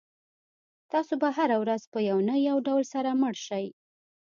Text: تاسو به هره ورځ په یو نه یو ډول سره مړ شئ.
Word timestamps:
تاسو 0.91 1.13
به 1.21 1.29
هره 1.37 1.57
ورځ 1.63 1.81
په 1.93 1.99
یو 2.09 2.17
نه 2.29 2.35
یو 2.49 2.57
ډول 2.67 2.83
سره 2.93 3.09
مړ 3.21 3.35
شئ. 3.47 3.65